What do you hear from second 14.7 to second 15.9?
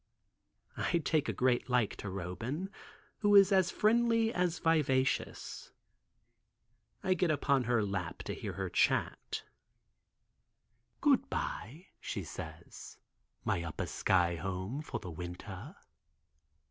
for the winter.